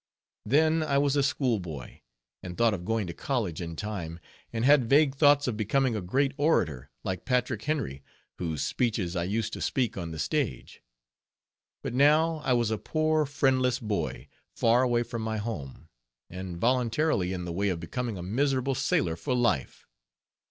Then 0.47 0.81
I 0.81 0.97
was 0.97 1.15
a 1.15 1.21
schoolboy, 1.21 1.99
and 2.41 2.57
thought 2.57 2.73
of 2.73 2.85
going 2.85 3.05
to 3.05 3.13
college 3.13 3.61
in 3.61 3.75
time; 3.75 4.19
and 4.51 4.65
had 4.65 4.89
vague 4.89 5.13
thoughts 5.13 5.47
of 5.47 5.55
becoming 5.55 5.95
a 5.95 6.01
great 6.01 6.31
orator 6.37 6.89
like 7.03 7.23
Patrick 7.23 7.61
Henry, 7.61 8.01
whose 8.39 8.63
speeches 8.63 9.15
I 9.15 9.25
used 9.25 9.53
to 9.53 9.61
speak 9.61 9.99
on 9.99 10.09
the 10.09 10.17
stage; 10.17 10.81
but 11.83 11.93
now, 11.93 12.37
I 12.37 12.53
was 12.53 12.71
a 12.71 12.79
poor 12.79 13.27
friendless 13.27 13.77
boy, 13.77 14.27
far 14.55 14.81
away 14.81 15.03
from 15.03 15.21
my 15.21 15.37
home, 15.37 15.87
and 16.31 16.57
voluntarily 16.57 17.31
in 17.31 17.45
the 17.45 17.53
way 17.53 17.69
of 17.69 17.79
becoming 17.79 18.17
a 18.17 18.23
miserable 18.23 18.73
sailor 18.73 19.15
for 19.15 19.35
life. 19.35 19.85